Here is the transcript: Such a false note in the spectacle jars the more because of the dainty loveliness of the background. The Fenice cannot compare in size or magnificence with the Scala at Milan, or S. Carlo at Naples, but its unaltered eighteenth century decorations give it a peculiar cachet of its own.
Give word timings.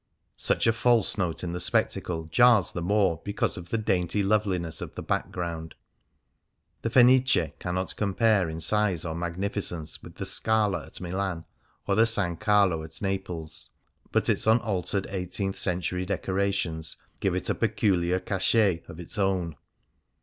Such 0.37 0.65
a 0.65 0.73
false 0.73 1.15
note 1.15 1.43
in 1.43 1.51
the 1.51 1.59
spectacle 1.59 2.23
jars 2.23 2.71
the 2.71 2.81
more 2.81 3.21
because 3.23 3.55
of 3.55 3.69
the 3.69 3.77
dainty 3.77 4.23
loveliness 4.23 4.81
of 4.81 4.95
the 4.95 5.03
background. 5.03 5.75
The 6.81 6.89
Fenice 6.89 7.51
cannot 7.59 7.95
compare 7.95 8.49
in 8.49 8.61
size 8.61 9.05
or 9.05 9.13
magnificence 9.13 10.01
with 10.01 10.15
the 10.15 10.25
Scala 10.25 10.87
at 10.87 11.01
Milan, 11.01 11.45
or 11.85 11.99
S. 11.99 12.17
Carlo 12.39 12.81
at 12.81 12.99
Naples, 13.03 13.69
but 14.11 14.27
its 14.27 14.47
unaltered 14.47 15.05
eighteenth 15.11 15.57
century 15.57 16.03
decorations 16.07 16.97
give 17.19 17.35
it 17.35 17.47
a 17.51 17.53
peculiar 17.53 18.19
cachet 18.19 18.81
of 18.87 18.99
its 18.99 19.19
own. 19.19 19.55